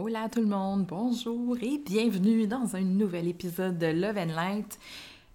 Hola 0.00 0.28
tout 0.28 0.42
le 0.42 0.46
monde, 0.46 0.86
bonjour 0.86 1.56
et 1.60 1.78
bienvenue 1.78 2.46
dans 2.46 2.76
un 2.76 2.82
nouvel 2.82 3.26
épisode 3.26 3.78
de 3.78 3.88
Love 3.88 4.16
and 4.16 4.32
Light. 4.32 4.78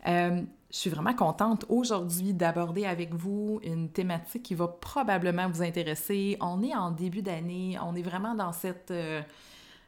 Euh, 0.08 0.42
je 0.72 0.78
suis 0.78 0.90
vraiment 0.90 1.14
contente 1.14 1.66
aujourd'hui 1.68 2.34
d'aborder 2.34 2.86
avec 2.86 3.14
vous 3.14 3.60
une 3.62 3.90
thématique 3.90 4.44
qui 4.44 4.56
va 4.56 4.70
probablement 4.70 5.50
vous 5.50 5.64
intéresser. 5.64 6.38
On 6.40 6.64
est 6.64 6.74
en 6.74 6.92
début 6.92 7.22
d'année, 7.22 7.78
on 7.86 7.94
est 7.94 8.02
vraiment 8.02 8.36
dans 8.36 8.54
cette 8.54 8.92
euh, 8.92 9.22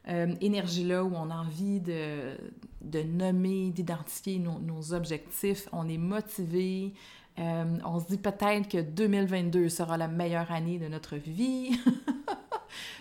euh, 0.09 0.35
énergie-là 0.41 1.05
où 1.05 1.13
on 1.15 1.29
a 1.29 1.35
envie 1.35 1.79
de, 1.79 2.35
de 2.81 3.01
nommer, 3.01 3.69
d'identifier 3.69 4.39
nos, 4.39 4.59
nos, 4.59 4.93
objectifs. 4.93 5.69
On 5.71 5.87
est 5.87 5.97
motivé. 5.97 6.93
on 7.37 7.99
se 8.01 8.07
dit 8.07 8.17
peut-être 8.17 8.67
que 8.67 8.81
2022 8.81 9.69
sera 9.69 9.95
la 9.95 10.09
meilleure 10.09 10.51
année 10.51 10.79
de 10.79 10.89
notre 10.89 11.15
vie. 11.15 11.79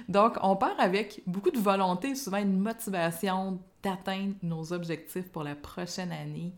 Donc, 0.09 0.37
on 0.43 0.57
part 0.57 0.79
avec 0.79 1.23
beaucoup 1.27 1.51
de 1.51 1.59
volonté, 1.59 2.15
souvent 2.15 2.39
une 2.39 2.59
motivation 2.59 3.59
d'atteindre 3.83 4.35
nos 4.43 4.73
objectifs 4.73 5.31
pour 5.31 5.45
la 5.45 5.55
prochaine 5.55 6.13
année. 6.13 6.53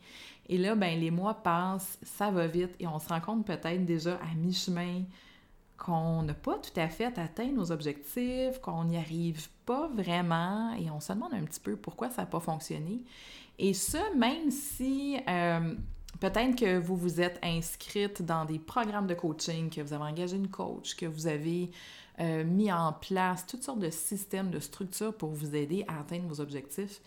Et 0.48 0.58
là, 0.58 0.74
ben, 0.74 0.98
les 0.98 1.10
mois 1.10 1.34
passent, 1.34 1.98
ça 2.02 2.30
va 2.30 2.46
vite 2.46 2.74
et 2.78 2.86
on 2.86 2.98
se 2.98 3.08
rend 3.08 3.20
compte 3.20 3.46
peut-être 3.46 3.84
déjà 3.84 4.14
à 4.14 4.34
mi-chemin 4.36 5.02
qu'on 5.76 6.22
n'a 6.22 6.34
pas 6.34 6.58
tout 6.58 6.78
à 6.80 6.88
fait 6.88 7.18
atteint 7.18 7.50
nos 7.52 7.70
objectifs, 7.70 8.58
qu'on 8.62 8.84
n'y 8.84 8.96
arrive 8.96 9.48
pas 9.66 9.88
vraiment 9.88 10.72
et 10.74 10.90
on 10.90 11.00
se 11.00 11.12
demande 11.12 11.34
un 11.34 11.44
petit 11.44 11.60
peu 11.60 11.76
pourquoi 11.76 12.08
ça 12.08 12.22
n'a 12.22 12.26
pas 12.26 12.40
fonctionné. 12.40 13.02
Et 13.58 13.74
ça, 13.74 14.02
même 14.16 14.50
si 14.50 15.18
euh, 15.28 15.74
peut-être 16.20 16.56
que 16.56 16.78
vous 16.78 16.96
vous 16.96 17.20
êtes 17.20 17.38
inscrite 17.42 18.22
dans 18.22 18.44
des 18.44 18.58
programmes 18.58 19.06
de 19.06 19.14
coaching, 19.14 19.68
que 19.70 19.80
vous 19.80 19.92
avez 19.92 20.04
engagé 20.04 20.36
une 20.36 20.48
coach, 20.48 20.94
que 20.94 21.06
vous 21.06 21.26
avez 21.26 21.70
euh, 22.20 22.44
mis 22.44 22.72
en 22.72 22.92
place 22.92 23.46
toutes 23.46 23.62
sortes 23.62 23.78
de 23.78 23.90
systèmes, 23.90 24.50
de 24.50 24.58
structures 24.58 25.14
pour 25.14 25.30
vous 25.30 25.54
aider 25.54 25.84
à 25.88 26.00
atteindre 26.00 26.28
vos 26.28 26.40
objectifs. 26.40 27.00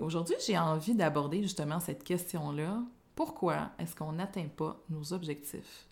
Aujourd'hui, 0.00 0.36
j'ai 0.46 0.58
envie 0.58 0.94
d'aborder 0.94 1.42
justement 1.42 1.80
cette 1.80 2.04
question-là. 2.04 2.82
Pourquoi 3.14 3.70
est-ce 3.78 3.94
qu'on 3.96 4.12
n'atteint 4.12 4.48
pas 4.48 4.80
nos 4.90 5.12
objectifs? 5.12 5.86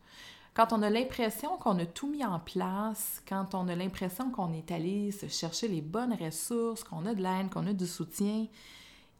Quand 0.54 0.72
on 0.72 0.80
a 0.82 0.88
l'impression 0.88 1.58
qu'on 1.58 1.78
a 1.78 1.86
tout 1.86 2.08
mis 2.08 2.24
en 2.24 2.40
place, 2.40 3.22
quand 3.28 3.54
on 3.54 3.68
a 3.68 3.74
l'impression 3.74 4.30
qu'on 4.30 4.52
est 4.52 4.70
allé 4.70 5.10
se 5.10 5.26
chercher 5.28 5.68
les 5.68 5.82
bonnes 5.82 6.14
ressources, 6.14 6.82
qu'on 6.82 7.04
a 7.04 7.14
de 7.14 7.22
l'aide, 7.22 7.50
qu'on 7.50 7.66
a 7.66 7.72
du 7.72 7.86
soutien, 7.86 8.46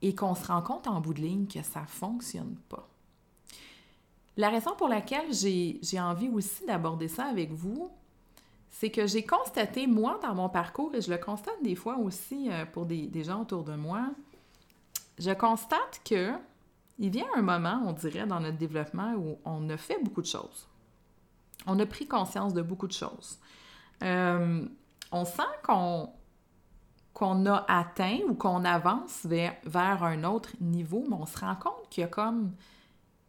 et 0.02 0.14
qu'on 0.14 0.34
se 0.34 0.46
rend 0.46 0.62
compte 0.62 0.86
en 0.86 1.00
bout 1.00 1.14
de 1.14 1.20
ligne 1.20 1.46
que 1.46 1.62
ça 1.62 1.82
ne 1.82 1.86
fonctionne 1.86 2.56
pas. 2.68 2.88
La 4.36 4.50
raison 4.50 4.74
pour 4.76 4.88
laquelle 4.88 5.32
j'ai 5.32 6.00
envie 6.00 6.28
aussi 6.28 6.64
d'aborder 6.66 7.08
ça 7.08 7.26
avec 7.26 7.52
vous, 7.52 7.90
c'est 8.78 8.90
que 8.90 9.06
j'ai 9.06 9.24
constaté, 9.24 9.86
moi, 9.86 10.20
dans 10.22 10.34
mon 10.34 10.50
parcours, 10.50 10.94
et 10.94 11.00
je 11.00 11.10
le 11.10 11.16
constate 11.16 11.62
des 11.62 11.74
fois 11.74 11.96
aussi 11.96 12.50
euh, 12.50 12.66
pour 12.66 12.84
des, 12.84 13.24
gens 13.24 13.40
autour 13.40 13.64
de 13.64 13.74
moi, 13.74 14.10
je 15.18 15.30
constate 15.30 16.02
que 16.04 16.32
il 16.98 17.08
vient 17.08 17.26
un 17.36 17.40
moment, 17.40 17.82
on 17.86 17.92
dirait, 17.92 18.26
dans 18.26 18.38
notre 18.38 18.58
développement 18.58 19.14
où 19.14 19.38
on 19.46 19.70
a 19.70 19.78
fait 19.78 19.98
beaucoup 20.02 20.20
de 20.20 20.26
choses. 20.26 20.68
On 21.66 21.78
a 21.78 21.86
pris 21.86 22.06
conscience 22.06 22.52
de 22.52 22.60
beaucoup 22.60 22.86
de 22.86 22.92
choses. 22.92 23.38
Euh, 24.02 24.66
on 25.10 25.24
sent 25.24 25.42
qu'on 25.64 26.10
qu'on 27.14 27.46
a 27.46 27.64
atteint 27.68 28.18
ou 28.28 28.34
qu'on 28.34 28.62
avance 28.66 29.24
vers, 29.24 29.54
vers 29.64 30.02
un 30.02 30.22
autre 30.24 30.50
niveau, 30.60 31.02
mais 31.08 31.16
on 31.18 31.24
se 31.24 31.38
rend 31.38 31.54
compte 31.54 31.88
qu'il 31.88 32.02
y 32.02 32.04
a 32.04 32.08
comme 32.08 32.52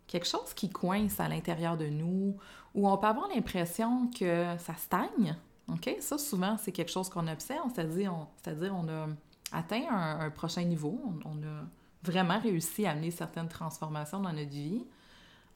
quelque 0.08 0.28
chose 0.28 0.54
qui 0.54 0.70
coince 0.70 1.22
à 1.22 1.30
l'intérieur 1.30 1.78
de 1.78 1.86
nous, 1.86 2.36
ou 2.78 2.88
on 2.88 2.96
peut 2.96 3.08
avoir 3.08 3.28
l'impression 3.28 4.08
que 4.18 4.56
ça 4.60 4.76
stagne. 4.76 5.36
OK? 5.68 5.98
Ça, 6.00 6.18
souvent, 6.20 6.58
c'est 6.58 6.72
quelque 6.72 6.92
chose 6.92 7.10
qu'on 7.10 7.28
observe, 7.28 7.70
c'est-à-dire 7.74 8.14
on, 8.14 8.28
on 8.46 8.88
a 8.88 9.08
atteint 9.52 9.88
un, 9.90 10.30
prochain 10.30 10.64
niveau, 10.64 11.02
on, 11.26 11.38
a 11.38 11.64
vraiment 12.04 12.40
réussi 12.40 12.86
à 12.86 12.92
amener 12.92 13.10
certaines 13.10 13.48
transformations 13.50 14.20
dans 14.20 14.32
notre 14.32 14.52
vie. 14.52 14.86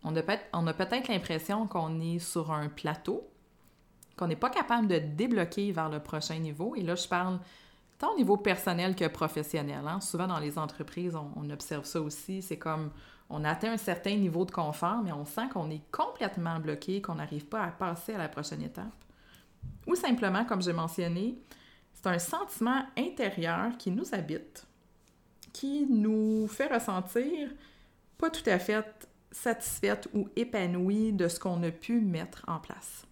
On 0.04 0.16
a, 0.16 0.24
peut-être 0.74 1.08
l'impression 1.10 1.68
qu'on 1.68 2.00
est 2.00 2.18
sur 2.18 2.52
un 2.52 2.70
plateau, 2.70 3.24
qu'on 4.18 4.28
n'est 4.28 4.36
pas 4.36 4.50
capable 4.50 4.88
de 4.88 4.98
débloquer 4.98 5.72
vers 5.72 5.90
le 5.90 6.00
prochain 6.00 6.40
niveau. 6.40 6.76
Et 6.76 6.82
là, 6.82 6.96
je 6.96 7.08
parle 7.08 7.40
tant 8.00 8.14
au 8.14 8.18
niveau 8.18 8.36
personnel 8.36 8.96
que 8.96 9.08
professionnel. 9.08 9.84
Hein. 9.88 10.02
Souvent, 10.02 10.26
dans 10.26 10.40
les 10.40 10.58
entreprises, 10.58 11.16
on 11.16 11.50
observe 11.52 11.86
ça 11.86 12.02
aussi. 12.02 12.42
C'est 12.42 12.58
comme 12.58 12.90
on 13.32 13.44
atteint 13.44 13.74
un 13.74 13.78
certain 13.78 14.16
niveau 14.16 14.46
de 14.46 14.52
confort, 14.52 15.02
mais 15.04 15.12
on 15.12 15.26
sent 15.26 15.50
qu'on 15.54 15.70
est 15.70 15.82
complètement 15.92 16.60
bloqué, 16.60 17.02
qu'on 17.02 17.16
n'arrive 17.16 17.46
pas 17.46 17.64
à 17.64 17.72
passer 17.72 18.14
à 18.14 18.18
la 18.18 18.30
prochaine 18.30 18.62
étape. 18.62 18.94
Ou 19.88 19.96
simplement, 19.96 20.46
comme 20.46 20.62
j'ai 20.62 20.74
mentionné, 20.74 21.38
c'est 21.94 22.08
un 22.08 22.20
sentiment 22.20 22.84
intérieur 22.98 23.78
qui 23.78 23.92
nous 23.92 24.14
habite, 24.14 24.66
qui 25.54 25.86
nous 25.88 26.48
fait 26.48 26.68
ressentir 26.68 27.50
pas 28.18 28.30
tout 28.30 28.48
à 28.48 28.60
fait 28.60 29.08
satisfaite 29.32 30.08
ou 30.14 30.28
épanouie 30.36 31.14
de 31.14 31.28
ce 31.28 31.40
qu'on 31.40 31.64
a 31.64 31.72
pu 31.72 32.00
mettre 32.02 32.44
en 32.48 32.60
place. 32.60 33.06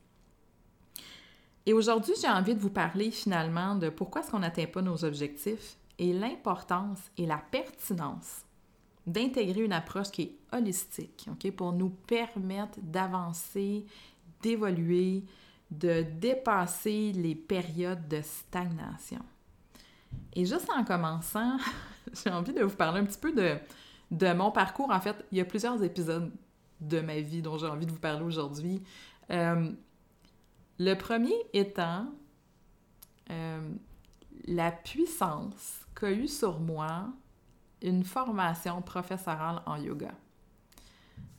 Et 1.66 1.74
aujourd'hui, 1.74 2.14
j'ai 2.22 2.28
envie 2.28 2.56
de 2.56 2.60
vous 2.60 2.70
parler 2.70 3.12
finalement 3.12 3.76
de 3.76 3.90
pourquoi 3.90 4.22
est-ce 4.22 4.32
qu'on 4.32 4.40
n'atteint 4.40 4.66
pas 4.66 4.82
nos 4.82 5.06
objectifs 5.06 5.78
et 5.98 6.14
l'importance 6.14 7.00
et 7.18 7.26
la 7.26 7.38
pertinence 7.38 8.46
d'intégrer 9.12 9.62
une 9.62 9.74
approche 9.74 10.12
qui 10.12 10.22
est 10.22 10.36
holistique, 10.52 11.28
OK, 11.32 11.52
pour 11.52 11.74
nous 11.74 11.90
permettre 11.90 12.80
d'avancer, 12.82 13.86
d'évoluer, 14.42 15.24
de 15.72 16.04
dépasser 16.20 17.12
les 17.14 17.36
périodes 17.36 18.08
de 18.08 18.22
stagnation. 18.22 19.22
Et 20.34 20.46
juste 20.46 20.70
en 20.76 20.84
commençant, 20.84 21.58
j'ai 22.14 22.32
envie 22.32 22.54
de 22.54 22.64
vous 22.64 22.76
parler 22.76 23.02
un 23.02 23.06
petit 23.06 23.20
peu 23.20 23.32
de, 23.32 23.58
de 24.12 24.34
mon 24.34 24.52
parcours. 24.52 24.90
En 24.90 25.00
fait, 25.00 25.16
il 25.32 25.38
y 25.38 25.42
a 25.42 25.46
plusieurs 25.46 25.84
épisodes 25.84 26.32
de 26.82 27.00
ma 27.02 27.20
vie 27.20 27.42
dont 27.42 27.58
j'ai 27.58 27.68
envie 27.68 27.86
de 27.86 27.92
vous 27.92 28.00
parler 28.00 28.24
aujourd'hui. 28.24 28.82
Euh, 29.32 29.72
le 30.80 30.94
premier 30.96 31.36
étant 31.54 32.08
euh, 33.30 33.70
la 34.46 34.72
puissance 34.72 35.82
qu'a 35.94 36.12
eu 36.12 36.28
sur 36.28 36.60
moi 36.60 37.10
une 37.82 38.04
formation 38.04 38.82
professorale 38.82 39.62
en 39.66 39.78
yoga. 39.78 40.12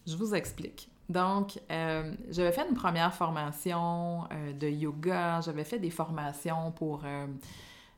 Je 0.07 0.17
vous 0.17 0.35
explique. 0.35 0.91
Donc, 1.11 1.59
euh, 1.73 2.15
j'avais 2.31 2.53
fait 2.53 2.67
une 2.69 2.75
première 2.75 3.13
formation 3.13 4.29
euh, 4.33 4.53
de 4.53 4.69
yoga, 4.69 5.41
j'avais 5.41 5.65
fait 5.65 5.81
des 5.81 5.91
formations 5.91 6.71
pour 6.71 7.03
euh, 7.05 7.27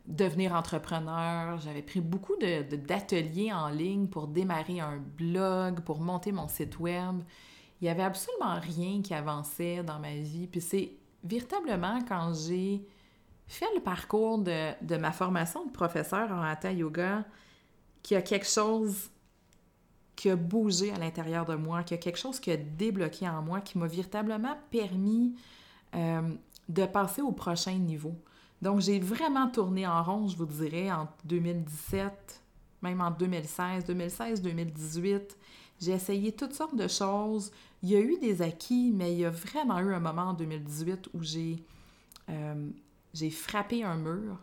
devenir 0.07 0.55
entrepreneur, 0.55 1.59
j'avais 1.61 1.83
pris 1.83 2.01
beaucoup 2.01 2.37
d'ateliers 2.37 3.51
de, 3.51 3.55
en 3.55 3.69
ligne 3.69 4.07
pour 4.07 4.29
démarrer 4.29 4.81
un 4.81 4.97
blog, 4.97 5.81
pour 5.81 6.01
monter 6.01 6.33
mon 6.33 6.49
site 6.49 6.79
web. 6.81 7.21
Il 7.81 7.85
n'y 7.85 7.91
avait 7.91 8.03
absolument 8.03 8.59
rien 8.59 9.03
qui 9.03 9.13
avançait 9.13 9.83
dans 9.83 9.99
ma 9.99 10.15
vie. 10.15 10.47
Puis 10.47 10.63
c'est 10.63 10.93
véritablement 11.23 11.99
quand 12.09 12.33
j'ai 12.33 12.83
fait 13.47 13.69
le 13.75 13.83
parcours 13.83 14.39
de, 14.39 14.73
de 14.83 14.97
ma 14.97 15.13
formation 15.13 15.67
de 15.67 15.71
professeur 15.71 16.33
en 16.33 16.41
Hatha 16.41 16.73
Yoga, 16.73 17.25
qu'il 18.03 18.15
y 18.17 18.19
a 18.19 18.23
quelque 18.23 18.47
chose 18.47 19.11
qui 20.17 20.31
a 20.31 20.37
bougé 20.37 20.93
à 20.93 20.99
l'intérieur 20.99 21.45
de 21.45 21.55
moi, 21.55 21.83
qu'il 21.83 21.97
y 21.97 22.01
a 22.01 22.03
quelque 22.03 22.19
chose 22.19 22.39
qui 22.39 22.51
a 22.51 22.57
débloqué 22.57 23.29
en 23.29 23.43
moi, 23.43 23.61
qui 23.61 23.79
m'a 23.79 23.87
véritablement 23.87 24.57
permis 24.71 25.35
euh, 25.95 26.23
de 26.69 26.87
passer 26.87 27.23
au 27.23 27.33
prochain 27.33 27.75
niveau. 27.75 28.15
Donc, 28.61 28.81
j'ai 28.81 29.01
vraiment 29.01 29.49
tourné 29.49 29.87
en 29.87 30.03
rond, 30.03 30.29
je 30.29 30.37
vous 30.37 30.47
dirais, 30.47 30.91
en 30.93 31.09
2017, 31.25 32.41
même 32.83 33.01
en 33.01 33.11
2016, 33.11 33.85
2016, 33.85 34.43
2018. 34.43 35.37
J'ai 35.81 35.93
essayé 35.93 36.31
toutes 36.31 36.55
sortes 36.55 36.77
de 36.77 36.87
choses. 36.87 37.51
Il 37.83 37.91
y 37.91 37.97
a 37.97 38.01
eu 38.01 38.17
des 38.21 38.41
acquis, 38.43 38.93
mais 38.95 39.13
il 39.13 39.19
y 39.19 39.25
a 39.25 39.31
vraiment 39.31 39.81
eu 39.81 39.93
un 39.93 39.99
moment 39.99 40.23
en 40.23 40.35
2018 40.35 41.09
où 41.15 41.21
euh, 42.31 42.71
j'ai 43.13 43.31
frappé 43.31 43.83
un 43.83 43.97
mur 43.97 44.39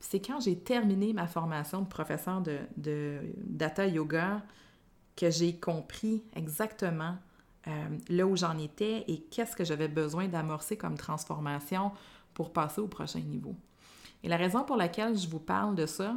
c'est 0.00 0.20
quand 0.20 0.40
j'ai 0.40 0.58
terminé 0.58 1.12
ma 1.12 1.26
formation 1.26 1.80
de 1.80 1.88
professeur 1.88 2.42
de, 2.42 3.20
data 3.36 3.86
yoga 3.86 4.42
que 5.16 5.30
j'ai 5.30 5.56
compris 5.56 6.22
exactement 6.34 7.16
euh, 7.66 7.70
là 8.08 8.26
où 8.26 8.36
j'en 8.36 8.58
étais 8.58 9.04
et 9.08 9.22
qu'est-ce 9.30 9.56
que 9.56 9.64
j'avais 9.64 9.88
besoin 9.88 10.28
d'amorcer 10.28 10.76
comme 10.76 10.96
transformation 10.96 11.92
pour 12.34 12.52
passer 12.52 12.80
au 12.80 12.88
prochain 12.88 13.20
niveau. 13.20 13.54
Et 14.22 14.28
la 14.28 14.36
raison 14.36 14.64
pour 14.64 14.76
laquelle 14.76 15.16
je 15.16 15.28
vous 15.28 15.38
parle 15.38 15.74
de 15.74 15.86
ça, 15.86 16.16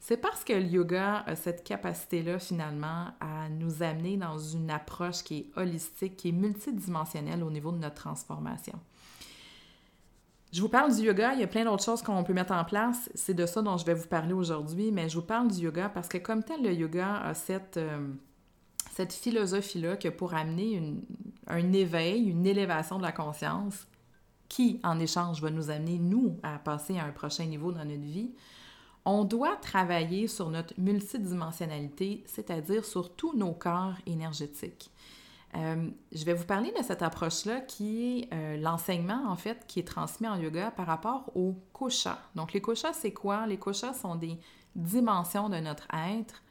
c'est 0.00 0.16
parce 0.16 0.42
que 0.42 0.52
le 0.52 0.66
yoga 0.66 1.22
a 1.26 1.36
cette 1.36 1.62
capacité-là 1.62 2.40
finalement 2.40 3.06
à 3.20 3.48
nous 3.48 3.84
amener 3.84 4.16
dans 4.16 4.36
une 4.36 4.70
approche 4.70 5.22
qui 5.22 5.36
est 5.38 5.58
holistique, 5.58 6.16
qui 6.16 6.30
est 6.30 6.32
multidimensionnelle 6.32 7.44
au 7.44 7.50
niveau 7.50 7.70
de 7.70 7.78
notre 7.78 7.94
transformation. 7.94 8.78
Je 10.52 10.60
vous 10.60 10.68
parle 10.68 10.94
du 10.94 11.02
yoga, 11.02 11.32
il 11.32 11.40
y 11.40 11.42
a 11.42 11.46
plein 11.46 11.64
d'autres 11.64 11.82
choses 11.82 12.02
qu'on 12.02 12.22
peut 12.24 12.34
mettre 12.34 12.52
en 12.52 12.64
place. 12.64 13.08
C'est 13.14 13.32
de 13.32 13.46
ça 13.46 13.62
dont 13.62 13.78
je 13.78 13.86
vais 13.86 13.94
vous 13.94 14.06
parler 14.06 14.34
aujourd'hui, 14.34 14.92
mais 14.92 15.08
je 15.08 15.16
vous 15.16 15.24
parle 15.24 15.48
du 15.48 15.60
yoga 15.60 15.88
parce 15.88 16.08
que 16.08 16.18
comme 16.18 16.42
tel, 16.42 16.62
le 16.62 16.74
yoga 16.74 17.22
a 17.22 17.32
cette, 17.32 17.78
euh, 17.78 18.06
cette 18.90 19.14
philosophie-là 19.14 19.96
que 19.96 20.08
pour 20.08 20.34
amener 20.34 20.94
un 21.46 21.72
éveil, 21.72 22.28
une 22.28 22.46
élévation 22.46 22.98
de 22.98 23.02
la 23.02 23.12
conscience, 23.12 23.86
qui 24.50 24.78
en 24.84 25.00
échange 25.00 25.40
va 25.40 25.48
nous 25.48 25.70
amener, 25.70 25.98
nous, 25.98 26.38
à 26.42 26.58
passer 26.58 26.98
à 26.98 27.06
un 27.06 27.12
prochain 27.12 27.46
niveau 27.46 27.72
dans 27.72 27.86
notre 27.86 28.02
vie, 28.02 28.32
On 29.04 29.24
doit 29.24 29.56
travailler 29.56 30.28
sur 30.28 30.50
notre 30.50 30.74
multidimensionnalité, 30.78 32.22
c'est-à-dire 32.26 32.84
sur 32.84 33.16
tous 33.16 33.34
nos 33.34 33.52
corps 33.52 33.94
énergétiques. 34.06 34.92
Euh, 35.54 35.90
je 36.12 36.24
vais 36.24 36.32
vous 36.32 36.44
parler 36.44 36.72
de 36.78 36.82
cette 36.82 37.02
approche-là 37.02 37.60
qui 37.60 38.20
est 38.20 38.28
euh, 38.32 38.56
l'enseignement, 38.56 39.22
en 39.28 39.36
fait, 39.36 39.66
qui 39.66 39.80
est 39.80 39.86
transmis 39.86 40.26
en 40.26 40.36
yoga 40.36 40.70
par 40.70 40.86
rapport 40.86 41.30
aux 41.34 41.54
koshas. 41.72 42.18
Donc, 42.34 42.52
les 42.52 42.60
koshas, 42.60 42.94
c'est 42.94 43.12
quoi? 43.12 43.46
Les 43.46 43.58
koshas 43.58 43.92
sont 43.92 44.14
des 44.14 44.38
dimensions 44.74 45.50
de 45.50 45.58
notre 45.58 45.86
être. 45.94 46.42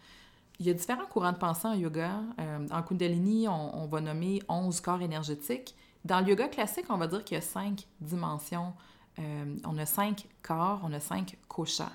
Il 0.59 0.67
y 0.67 0.69
a 0.69 0.73
différents 0.73 1.07
courants 1.07 1.31
de 1.31 1.37
pensée 1.37 1.67
en 1.67 1.73
yoga. 1.73 2.19
Euh, 2.39 2.67
en 2.71 2.83
Kundalini, 2.83 3.47
on, 3.47 3.87
va 3.87 4.01
nommer 4.01 4.43
11 4.47 4.79
corps 4.81 5.01
énergétiques. 5.01 5.75
Dans 6.05 6.19
le 6.19 6.27
yoga 6.27 6.47
classique, 6.47 6.85
on 6.89 6.97
va 6.97 7.07
dire 7.07 7.23
qu'il 7.23 7.35
y 7.35 7.37
a 7.39 7.41
cinq 7.41 7.87
dimensions. 7.99 8.73
on 9.17 9.77
a 9.77 9.85
cinq 9.85 10.27
corps, 10.43 10.81
on 10.83 10.93
a 10.93 10.99
cinq 10.99 11.37
koshas. 11.47 11.91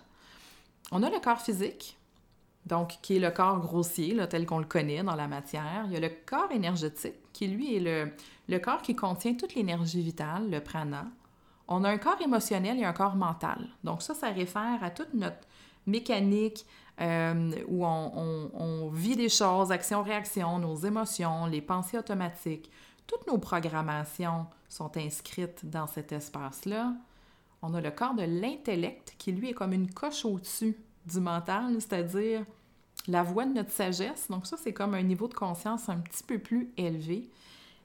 On 0.91 1.03
a 1.03 1.11
le 1.11 1.21
corps 1.21 1.41
physique, 1.41 1.99
donc 2.67 2.99
qui 3.01 3.17
est 3.17 3.21
le 3.21 3.31
corps 3.31 3.61
grossier, 3.61 4.17
tel 4.29 4.45
qu'on 4.45 4.59
le 4.59 4.65
connaît 4.65 5.03
dans 5.03 5.15
la 5.15 5.29
matière. 5.29 5.85
Il 5.87 5.93
y 5.93 5.97
a 5.97 6.01
le 6.01 6.11
corps 6.27 6.51
énergétique, 6.51 7.15
qui 7.33 7.47
lui 7.47 7.77
est 7.77 7.81
le, 7.81 8.13
le 8.49 8.59
corps 8.59 8.83
qui 8.83 8.97
contient 8.97 9.35
toute 9.35 9.55
l'énergie 9.55 10.03
vitale, 10.03 10.51
le 10.51 10.61
prana. 10.61 11.07
On 11.69 11.85
a 11.85 11.91
un 11.91 11.99
corps 11.99 12.21
émotionnel 12.21 12.79
et 12.79 12.85
un 12.85 12.93
corps 12.93 13.17
mental. 13.17 13.69
Donc 13.85 14.03
ça, 14.03 14.15
ça 14.15 14.31
réfère 14.31 14.83
à 14.83 14.91
toute 14.91 15.15
notre 15.15 15.47
mécanique 15.87 16.67
euh, 17.01 17.53
où 17.69 17.87
on, 17.87 18.51
on, 18.55 18.89
vit 18.89 19.17
des 19.17 19.29
choses, 19.29 19.71
action-réaction, 19.71 20.59
nos 20.59 20.77
émotions, 20.77 21.47
les 21.47 21.61
pensées 21.61 21.99
automatiques. 21.99 22.71
Toutes 23.07 23.27
nos 23.27 23.39
programmations 23.39 24.47
sont 24.69 24.97
inscrites 24.97 25.69
dans 25.69 25.87
cet 25.87 26.11
espace-là. 26.13 26.95
On 27.63 27.75
a 27.75 27.81
le 27.81 27.91
corps 27.91 28.15
de 28.15 28.23
l'intellect 28.23 29.15
qui, 29.19 29.33
lui, 29.33 29.51
est 29.51 29.55
comme 29.55 29.73
une 29.73 29.91
coche 29.91 30.25
au-dessus 30.25 30.77
du 31.07 31.21
mental, 31.21 31.75
c'est-à-dire 31.81 32.45
la 33.07 33.23
voix 33.23 33.45
de 33.45 33.53
notre 33.53 33.71
sagesse. 33.71 34.29
Donc 34.31 34.47
ça, 34.47 34.57
c'est 34.57 34.73
comme 34.73 34.95
un 34.95 35.03
niveau 35.03 35.29
de 35.29 35.35
conscience 35.35 35.89
un 35.89 35.99
petit 35.99 36.23
peu 36.23 36.39
plus 36.39 36.73
élevé. 36.77 37.31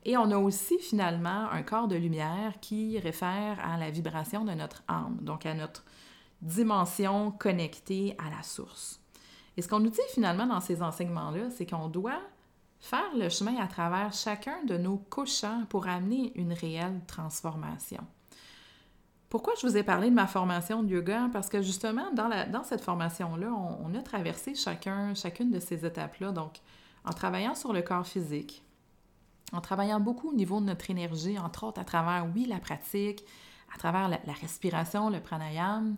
Et 0.04 0.18
on 0.18 0.32
a 0.32 0.38
aussi 0.38 0.80
finalement 0.80 1.50
un 1.52 1.62
corps 1.62 1.88
de 1.88 1.96
lumière 1.96 2.60
qui 2.60 2.98
réfère 2.98 3.60
à 3.64 3.78
la 3.78 3.92
vibration 3.92 4.44
de 4.44 4.54
notre 4.54 4.84
âme, 4.88 5.20
donc 5.22 5.46
à 5.46 5.54
notre 5.54 5.84
dimension 6.42 7.32
connectée 7.32 8.16
à 8.18 8.36
la 8.36 8.42
source. 8.42 9.00
Et 9.58 9.62
ce 9.62 9.68
qu'on 9.68 9.80
nous 9.80 9.92
dit 9.92 10.00
finalement 10.14 10.48
dans 10.48 10.62
ces 10.62 10.82
enseignements-là, 10.82 11.52
c'est 11.52 11.70
qu'on 11.70 11.88
doit 11.88 12.22
faire 12.80 13.16
le 13.16 13.30
chemin 13.30 13.58
à 13.58 13.68
travers 13.68 14.12
chacun 14.12 14.64
de 14.64 14.76
nos 14.76 14.98
cochons 14.98 15.66
pour 15.70 15.88
amener 15.88 16.32
une 16.36 16.54
réelle 16.54 17.02
transformation. 17.06 18.04
Pourquoi 19.32 19.54
je 19.62 19.66
vous 19.66 19.78
ai 19.78 19.84
parlé 19.84 20.10
de 20.10 20.14
ma 20.14 20.28
formation 20.28 20.84
de 20.84 20.90
yoga? 20.90 21.30
Parce 21.32 21.48
que 21.48 21.62
justement, 21.62 22.12
dans, 22.12 22.66
cette 22.66 22.82
formation-là, 22.82 23.50
on, 23.50 23.96
a 23.96 24.02
traversé 24.02 24.56
chacun, 24.56 25.16
chacune 25.16 25.52
de 25.52 25.60
ces 25.62 25.86
étapes-là. 25.86 26.34
Donc, 26.34 26.56
en 27.06 27.12
travaillant 27.12 27.56
sur 27.56 27.72
le 27.72 27.82
corps 27.82 28.06
physique, 28.06 28.62
en 29.54 29.62
travaillant 29.62 30.02
beaucoup 30.02 30.32
au 30.32 30.34
niveau 30.34 30.60
de 30.60 30.66
notre 30.66 30.90
énergie, 30.90 31.40
entre 31.40 31.64
autres 31.64 31.80
à 31.80 31.86
travers, 31.86 32.28
oui, 32.36 32.46
la 32.46 32.60
pratique, 32.60 33.24
à 33.74 33.78
travers 33.78 34.10
la, 34.10 34.20
la 34.26 34.34
respiration, 34.34 35.10
le 35.10 35.22
pranayama, 35.22 35.94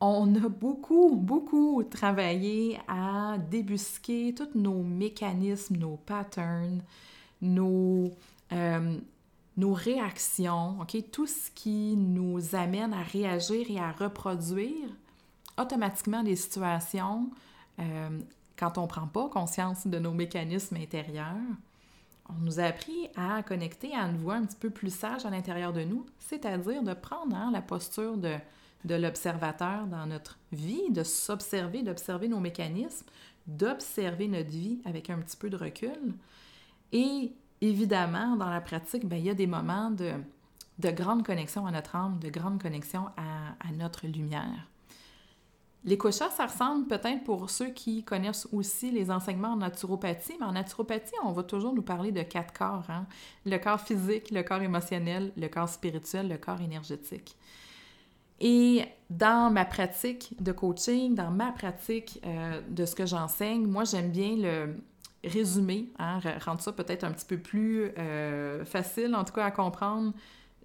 on 0.00 0.34
a 0.34 0.48
beaucoup, 0.48 1.14
beaucoup 1.14 1.84
travaillé 1.84 2.80
à 2.88 3.36
débusquer 3.38 4.34
tous 4.34 4.58
nos 4.58 4.82
mécanismes, 4.82 5.76
nos 5.76 5.98
patterns, 5.98 6.82
nos, 7.42 8.10
euh, 8.50 8.98
nos 9.56 9.72
réactions, 9.72 10.80
OK, 10.80 10.96
tout 11.10 11.26
ce 11.26 11.50
qui 11.54 11.96
nous 11.96 12.54
amène 12.54 12.92
à 12.92 13.02
réagir 13.02 13.66
et 13.70 13.78
à 13.78 13.92
reproduire 13.92 14.88
automatiquement 15.58 16.22
des 16.22 16.36
situations 16.36 17.30
euh, 17.78 18.20
quand 18.56 18.78
on 18.78 18.82
ne 18.82 18.86
prend 18.86 19.06
pas 19.06 19.28
conscience 19.28 19.86
de 19.86 19.98
nos 19.98 20.12
mécanismes 20.12 20.76
intérieurs. 20.76 21.34
On 22.28 22.44
nous 22.44 22.60
a 22.60 22.64
appris 22.64 23.08
à 23.16 23.42
connecter 23.42 23.94
à 23.94 24.02
une 24.02 24.16
voix 24.16 24.34
un 24.34 24.44
petit 24.44 24.56
peu 24.56 24.70
plus 24.70 24.94
sage 24.94 25.26
à 25.26 25.30
l'intérieur 25.30 25.72
de 25.72 25.82
nous, 25.82 26.06
c'est-à-dire 26.18 26.82
de 26.82 26.94
prendre 26.94 27.34
hein, 27.34 27.50
la 27.52 27.60
posture 27.60 28.16
de, 28.16 28.36
de 28.84 28.94
l'observateur 28.94 29.86
dans 29.86 30.06
notre 30.06 30.38
vie, 30.52 30.90
de 30.90 31.02
s'observer, 31.02 31.82
d'observer 31.82 32.28
nos 32.28 32.38
mécanismes, 32.38 33.06
d'observer 33.46 34.28
notre 34.28 34.50
vie 34.50 34.80
avec 34.84 35.10
un 35.10 35.18
petit 35.18 35.36
peu 35.36 35.50
de 35.50 35.56
recul 35.56 36.14
et 36.92 37.32
évidemment, 37.60 38.36
dans 38.36 38.50
la 38.50 38.60
pratique, 38.60 39.06
bien, 39.06 39.18
il 39.18 39.24
y 39.24 39.30
a 39.30 39.34
des 39.34 39.46
moments 39.46 39.90
de, 39.90 40.12
de 40.80 40.90
grande 40.90 41.24
connexion 41.24 41.66
à 41.66 41.70
notre 41.70 41.94
âme, 41.96 42.18
de 42.18 42.28
grande 42.28 42.60
connexion 42.60 43.06
à, 43.16 43.72
notre 43.72 44.06
lumière. 44.06 44.66
Les 45.84 45.96
koshas, 45.96 46.30
ça 46.30 46.46
ressemble 46.46 46.86
peut-être 46.88 47.24
pour 47.24 47.48
ceux 47.48 47.70
qui 47.70 48.04
connaissent 48.04 48.46
aussi 48.52 48.90
les 48.90 49.10
enseignements 49.10 49.52
en 49.52 49.56
naturopathie, 49.56 50.34
mais 50.38 50.46
en 50.46 50.52
naturopathie, 50.52 51.14
on 51.24 51.32
va 51.32 51.42
toujours 51.42 51.72
nous 51.72 51.82
parler 51.82 52.12
de 52.12 52.22
quatre 52.22 52.52
corps. 52.52 52.84
Hein? 52.90 53.06
Le 53.46 53.56
corps 53.56 53.80
physique, 53.80 54.30
le 54.30 54.42
corps 54.42 54.60
émotionnel, 54.60 55.32
le 55.36 55.48
corps 55.48 55.70
spirituel, 55.70 56.28
le 56.28 56.36
corps 56.36 56.60
énergétique. 56.60 57.34
Et 58.40 58.84
dans 59.08 59.50
ma 59.50 59.64
pratique 59.64 60.34
de 60.42 60.52
coaching, 60.52 61.14
dans 61.14 61.30
ma 61.30 61.52
pratique 61.52 62.20
euh, 62.26 62.60
de 62.68 62.84
ce 62.84 62.94
que 62.94 63.06
j'enseigne, 63.06 63.66
moi, 63.66 63.84
j'aime 63.84 64.10
bien 64.10 64.36
le, 64.36 64.76
résumé, 65.24 65.92
hein, 65.98 66.20
rendre 66.44 66.60
ça 66.60 66.72
peut-être 66.72 67.04
un 67.04 67.12
petit 67.12 67.26
peu 67.26 67.38
plus 67.38 67.92
euh, 67.98 68.64
facile, 68.64 69.14
en 69.14 69.24
tout 69.24 69.32
cas 69.32 69.46
à 69.46 69.50
comprendre. 69.50 70.12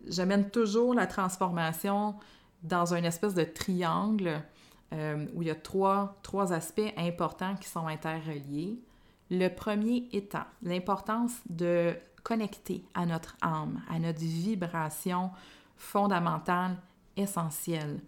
J'amène 0.08 0.50
toujours 0.50 0.94
la 0.94 1.08
transformation 1.08 2.16
dans 2.64 2.94
une 2.94 3.06
espèce 3.06 3.34
de 3.34 3.44
triangle 3.44 4.42
euh, 4.94 5.26
où 5.34 5.42
il 5.42 5.48
y 5.48 5.52
a 5.52 5.56
trois, 5.56 6.18
trois 6.22 6.54
aspects 6.54 6.94
importants 6.98 7.56
qui 7.56 7.68
sont 7.68 7.88
interreliés. 7.88 8.80
Le 9.30 9.48
premier 9.50 10.08
étant 10.14 10.46
l'importance 10.62 11.34
de 11.50 11.96
connecter 12.24 12.86
à 12.94 13.06
notre 13.06 13.36
âme, 13.42 13.82
à 13.90 14.00
notre 14.00 14.20
vibration 14.20 15.32
fondamentale, 15.76 16.78
essentielle. 17.18 18.00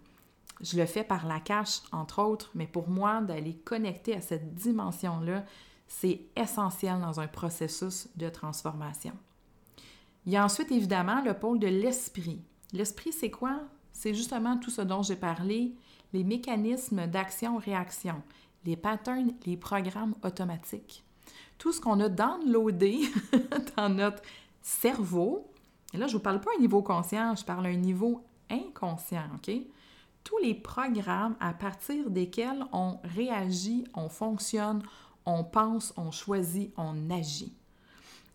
Je 0.60 0.76
le 0.76 0.86
fais 0.86 1.04
par 1.04 1.26
la 1.26 1.40
cache, 1.40 1.80
entre 1.92 2.22
autres, 2.22 2.50
mais 2.54 2.66
pour 2.66 2.88
moi, 2.88 3.20
d'aller 3.20 3.54
connecter 3.54 4.14
à 4.14 4.20
cette 4.20 4.54
dimension-là, 4.54 5.44
c'est 5.88 6.20
essentiel 6.36 7.00
dans 7.00 7.18
un 7.18 7.26
processus 7.26 8.08
de 8.14 8.28
transformation. 8.28 9.14
Il 10.26 10.32
y 10.32 10.36
a 10.36 10.44
ensuite 10.44 10.70
évidemment 10.70 11.22
le 11.22 11.34
pôle 11.34 11.58
de 11.58 11.66
l'esprit. 11.66 12.42
L'esprit, 12.72 13.12
c'est 13.12 13.30
quoi? 13.30 13.62
C'est 13.92 14.14
justement 14.14 14.58
tout 14.58 14.70
ce 14.70 14.82
dont 14.82 15.02
j'ai 15.02 15.16
parlé, 15.16 15.74
les 16.12 16.22
mécanismes 16.22 17.06
d'action-réaction, 17.06 18.22
les 18.64 18.76
patterns, 18.76 19.32
les 19.46 19.56
programmes 19.56 20.14
automatiques. 20.22 21.02
Tout 21.56 21.72
ce 21.72 21.80
qu'on 21.80 21.98
a 22.00 22.08
downloadé 22.08 23.00
dans 23.76 23.88
notre 23.88 24.22
cerveau, 24.60 25.50
et 25.94 25.96
là, 25.96 26.06
je 26.06 26.12
ne 26.12 26.18
vous 26.18 26.22
parle 26.22 26.40
pas 26.40 26.50
un 26.56 26.60
niveau 26.60 26.82
conscient, 26.82 27.34
je 27.34 27.44
parle 27.44 27.66
un 27.66 27.76
niveau 27.76 28.22
inconscient, 28.50 29.24
OK? 29.34 29.50
Tous 30.24 30.38
les 30.38 30.54
programmes 30.54 31.36
à 31.40 31.54
partir 31.54 32.10
desquels 32.10 32.64
on 32.72 32.98
réagit, 33.02 33.84
on 33.94 34.10
fonctionne, 34.10 34.82
on 35.28 35.44
pense, 35.44 35.92
on 35.98 36.10
choisit, 36.10 36.72
on 36.78 37.10
agit. 37.10 37.52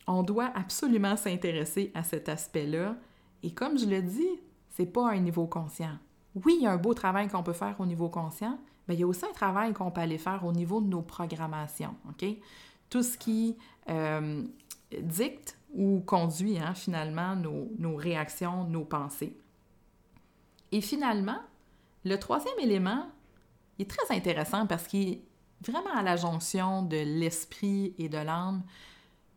On 0.05 0.21
doit 0.21 0.51
absolument 0.53 1.17
s'intéresser 1.17 1.91
à 1.95 2.03
cet 2.03 2.29
aspect-là. 2.29 2.95
Et 3.41 3.51
comme 3.51 3.79
je 3.79 3.85
le 3.85 4.01
dis, 4.03 4.39
c'est 4.69 4.85
pas 4.85 5.09
un 5.09 5.19
niveau 5.19 5.47
conscient. 5.47 5.97
Oui, 6.45 6.57
il 6.59 6.63
y 6.63 6.67
a 6.67 6.71
un 6.71 6.77
beau 6.77 6.93
travail 6.93 7.27
qu'on 7.29 7.41
peut 7.41 7.53
faire 7.53 7.75
au 7.79 7.87
niveau 7.87 8.09
conscient, 8.09 8.59
mais 8.87 8.93
il 8.93 8.99
y 8.99 9.03
a 9.03 9.07
aussi 9.07 9.25
un 9.25 9.33
travail 9.33 9.73
qu'on 9.73 9.89
peut 9.89 10.01
aller 10.01 10.19
faire 10.19 10.45
au 10.45 10.51
niveau 10.51 10.81
de 10.81 10.87
nos 10.87 11.01
programmations. 11.01 11.95
Tout 12.89 13.01
ce 13.01 13.17
qui 13.17 13.57
euh, 13.89 14.43
dicte 15.01 15.57
ou 15.73 16.01
conduit 16.05 16.59
hein, 16.59 16.75
finalement 16.75 17.35
nos, 17.35 17.71
nos 17.79 17.95
réactions, 17.95 18.65
nos 18.65 18.85
pensées. 18.85 19.35
Et 20.71 20.81
finalement, 20.81 21.39
le 22.05 22.17
troisième 22.17 22.59
élément 22.59 23.07
est 23.79 23.89
très 23.89 24.15
intéressant 24.15 24.67
parce 24.67 24.85
qu'il 24.87 25.21
vraiment 25.65 25.95
à 25.95 26.01
la 26.01 26.15
jonction 26.15 26.83
de 26.83 26.97
l'esprit 26.97 27.93
et 27.97 28.09
de 28.09 28.17
l'âme, 28.17 28.63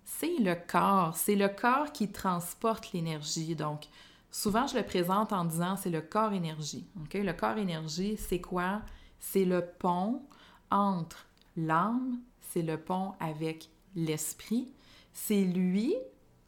c'est 0.04 0.38
le 0.38 0.54
corps. 0.54 1.16
C'est 1.16 1.36
le 1.36 1.48
corps 1.48 1.92
qui 1.92 2.10
transporte 2.10 2.92
l'énergie. 2.92 3.54
Donc, 3.56 3.86
souvent, 4.30 4.66
je 4.66 4.76
le 4.76 4.84
présente 4.84 5.32
en 5.32 5.44
disant 5.44 5.76
c'est 5.76 5.90
le 5.90 6.00
corps 6.00 6.32
énergie. 6.32 6.86
Le 7.12 7.32
corps 7.32 7.58
énergie, 7.58 8.16
c'est 8.16 8.40
quoi? 8.40 8.82
C'est 9.18 9.44
le 9.44 9.64
pont 9.78 10.22
entre 10.70 11.26
l'âme, 11.56 12.18
c'est 12.40 12.62
le 12.62 12.78
pont 12.78 13.14
avec 13.20 13.68
l'esprit. 13.94 14.72
C'est 15.12 15.44
lui 15.44 15.94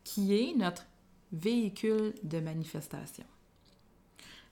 qui 0.04 0.34
est 0.34 0.54
notre 0.56 0.86
véhicule 1.32 2.14
de 2.22 2.40
manifestation. 2.40 3.24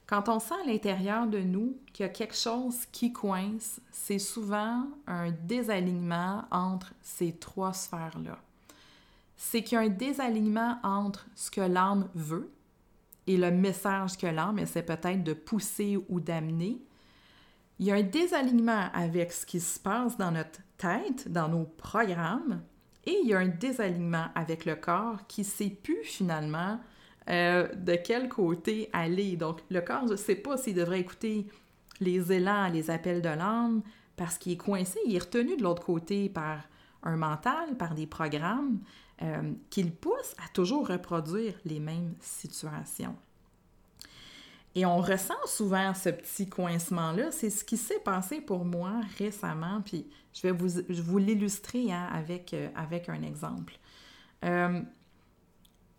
Quand 0.07 0.29
on 0.29 0.39
sent 0.39 0.55
à 0.63 0.67
l'intérieur 0.67 1.27
de 1.27 1.39
nous 1.39 1.77
qu'il 1.93 2.05
y 2.05 2.09
a 2.09 2.11
quelque 2.11 2.35
chose 2.35 2.85
qui 2.91 3.11
coince, 3.11 3.81
c'est 3.91 4.19
souvent 4.19 4.87
un 5.05 5.31
désalignement 5.31 6.45
entre 6.49 6.93
ces 7.01 7.33
trois 7.33 7.73
sphères-là. 7.73 8.39
C'est 9.35 9.63
qu'il 9.63 9.75
y 9.77 9.81
a 9.81 9.83
un 9.83 9.89
désalignement 9.89 10.79
entre 10.81 11.27
ce 11.35 11.51
que 11.51 11.61
l'âme 11.61 12.07
veut 12.15 12.49
et 13.27 13.37
le 13.37 13.51
message 13.51 14.17
que 14.17 14.27
l'âme 14.27 14.59
essaie 14.59 14.81
peut-être 14.81 15.23
de 15.23 15.33
pousser 15.33 15.99
ou 16.09 16.19
d'amener 16.19 16.81
il 17.79 17.85
y 17.85 17.91
a 17.91 17.95
un 17.95 18.03
désalignement 18.03 18.89
avec 18.93 19.31
ce 19.31 19.45
qui 19.45 19.59
se 19.59 19.79
passe 19.79 20.17
dans 20.17 20.31
notre 20.31 20.59
tête, 20.77 21.31
dans 21.31 21.47
nos 21.47 21.65
programmes, 21.65 22.61
et 23.05 23.19
il 23.23 23.29
y 23.29 23.33
a 23.33 23.39
un 23.39 23.47
désalignement 23.47 24.27
avec 24.35 24.65
le 24.65 24.75
corps 24.75 25.25
qui 25.27 25.41
ne 25.41 25.45
sait 25.45 25.69
plus 25.69 26.03
finalement 26.03 26.79
euh, 27.29 27.67
de 27.75 27.95
quel 27.95 28.29
côté 28.29 28.89
aller? 28.93 29.35
Donc, 29.35 29.61
le 29.69 29.81
corps 29.81 30.05
ne 30.05 30.15
sait 30.15 30.35
pas 30.35 30.57
s'il 30.57 30.75
devrait 30.75 30.99
écouter 30.99 31.47
les 31.99 32.31
élans, 32.31 32.69
les 32.69 32.89
appels 32.89 33.21
de 33.21 33.29
l'âme, 33.29 33.81
parce 34.15 34.37
qu'il 34.37 34.53
est 34.53 34.57
coincé, 34.57 34.99
il 35.05 35.15
est 35.15 35.19
retenu 35.19 35.57
de 35.57 35.63
l'autre 35.63 35.83
côté 35.83 36.29
par 36.29 36.59
un 37.03 37.17
mental, 37.17 37.75
par 37.77 37.93
des 37.93 38.07
programmes 38.07 38.79
euh, 39.21 39.53
qui 39.69 39.83
le 39.83 39.91
poussent 39.91 40.35
à 40.43 40.47
toujours 40.53 40.87
reproduire 40.87 41.53
les 41.65 41.79
mêmes 41.79 42.13
situations. 42.19 43.15
Et 44.75 44.85
on 44.85 44.97
ressent 44.97 45.33
souvent 45.47 45.93
ce 45.95 46.09
petit 46.09 46.47
coincement-là. 46.47 47.31
C'est 47.31 47.49
ce 47.49 47.63
qui 47.63 47.77
s'est 47.77 47.99
passé 47.99 48.41
pour 48.41 48.63
moi 48.63 48.91
récemment, 49.17 49.81
puis 49.83 50.07
je 50.33 50.43
vais 50.43 50.51
vous, 50.51 51.17
l'illustrer 51.17 51.91
hein, 51.91 52.07
avec, 52.13 52.53
euh, 52.53 52.69
avec 52.75 53.09
un 53.09 53.23
exemple. 53.23 53.73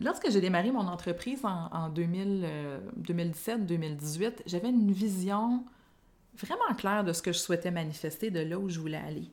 Lorsque 0.00 0.31
j'ai 0.31 0.40
démarré 0.40 0.71
mon 0.71 0.87
entreprise 0.87 1.45
en, 1.45 1.69
en 1.73 1.90
2017-2018, 1.90 4.25
euh, 4.25 4.31
j'avais 4.47 4.71
une 4.71 4.93
vision 4.93 5.64
vraiment 6.37 6.75
claire 6.76 7.05
de 7.05 7.12
ce 7.12 7.23
que 7.23 7.33
je 7.33 7.38
souhaitais 7.38 7.71
manifester, 7.71 8.31
de 8.31 8.40
là 8.40 8.59
où 8.59 8.69
je 8.69 8.78
voulais 8.78 8.99
aller. 8.99 9.31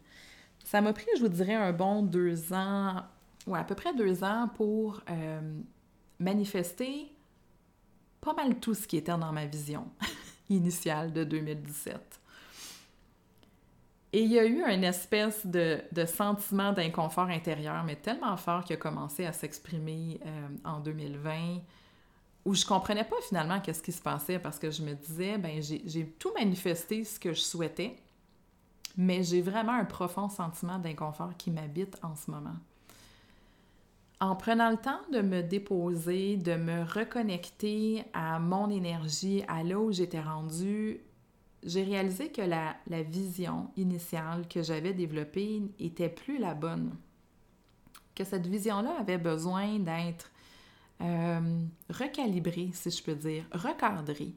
Ça 0.64 0.82
m'a 0.82 0.94
pris, 0.94 1.06
je 1.18 1.22
vous 1.22 1.30
dirais, 1.30 1.54
un 1.54 1.74
bon 1.74 2.02
deux 2.02 2.54
ans, 2.54 3.04
ou 3.46 3.56
à 3.56 3.64
peu 3.64 3.76
près 3.76 3.94
deux 3.94 4.24
ans 4.24 4.50
pour 4.56 5.04
manifester 6.20 7.12
pas 8.26 8.34
mal 8.34 8.60
tout 8.60 8.74
ce 8.74 8.88
qui 8.88 8.98
était 8.98 9.16
dans 9.16 9.32
ma 9.32 9.46
vision 9.46 9.88
initiale 10.50 11.14
de 11.14 11.24
2017. 11.24 12.20
Et 14.16 14.22
il 14.22 14.32
y 14.32 14.40
a 14.40 14.46
eu 14.46 14.64
une 14.64 14.86
espèce 14.86 15.46
de, 15.46 15.82
sentiment 16.06 16.72
d'inconfort 16.72 17.28
intérieur, 17.28 17.84
mais 17.84 17.98
tellement 17.98 18.38
fort 18.38 18.64
qui 18.64 18.72
a 18.72 18.78
commencé 18.78 19.26
à 19.26 19.34
s'exprimer 19.34 20.22
euh, 20.26 20.48
en 20.64 20.80
2020, 20.80 21.60
où 22.46 22.56
je 22.56 22.66
comprenais 22.66 23.04
pas 23.04 23.18
finalement 23.28 23.60
qu'est-ce 23.60 23.84
qui 23.84 23.92
se 23.92 24.02
passait 24.02 24.40
parce 24.40 24.58
que 24.58 24.72
je 24.72 24.84
me 24.84 24.94
disais, 24.94 25.38
ben 25.38 25.62
j'ai 25.62 26.06
tout 26.18 26.32
manifesté 26.34 27.04
ce 27.04 27.20
que 27.20 27.34
je 27.34 27.42
souhaitais, 27.42 27.98
mais 28.96 29.22
j'ai 29.22 29.42
vraiment 29.42 29.74
un 29.74 29.84
profond 29.84 30.30
sentiment 30.30 30.80
d'inconfort 30.80 31.36
qui 31.38 31.52
m'habite 31.52 31.98
en 32.02 32.16
ce 32.16 32.32
moment. 32.32 32.56
En 34.22 34.38
prenant 34.38 34.70
le 34.70 34.78
temps 34.78 35.02
de 35.12 35.20
me 35.20 35.42
déposer, 35.42 36.38
de 36.38 36.56
me 36.56 36.84
reconnecter 36.84 38.06
à 38.14 38.40
mon 38.40 38.70
énergie, 38.70 39.44
à 39.50 39.62
là 39.62 39.78
où 39.78 39.92
j'étais 39.92 40.22
rendue, 40.22 41.02
j'ai 41.66 41.84
réalisé 41.84 42.32
que 42.32 42.42
la, 42.42 42.78
vision 43.04 43.72
initiale 43.76 44.48
que 44.48 44.62
j'avais 44.62 44.94
développée 44.94 45.64
était 45.80 46.10
plus 46.10 46.38
la 46.38 46.54
bonne. 46.54 46.96
Que 48.14 48.24
cette 48.24 48.48
vision-là 48.48 48.96
avait 49.00 49.18
besoin 49.18 49.80
d'être 49.80 50.32
euh, 51.02 51.64
recalibrée, 51.90 52.70
si 52.74 52.92
je 52.92 53.04
peux 53.04 53.16
dire, 53.16 53.46
recadrée. 53.52 54.36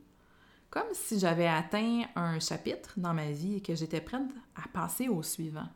Comme 0.70 0.88
si 0.92 1.18
j'avais 1.18 1.46
atteint 1.46 2.02
un 2.16 2.40
chapitre 2.40 2.94
dans 2.96 3.14
ma 3.14 3.30
vie 3.30 3.56
et 3.56 3.60
que 3.60 3.74
j'étais 3.74 4.00
prête 4.00 4.22
à 4.56 4.66
passer 4.68 5.08
au 5.08 5.22
suivant. 5.22 5.68